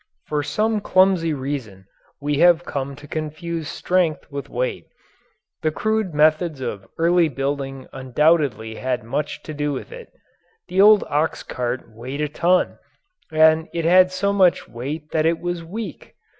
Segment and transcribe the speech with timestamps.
[0.25, 1.85] For some clumsy reason
[2.19, 4.85] we have come to confuse strength with weight.
[5.61, 10.09] The crude methods of early building undoubtedly had much to do with this.
[10.69, 12.79] The old ox cart weighed a ton
[13.31, 16.15] and it had so much weight that it was weak!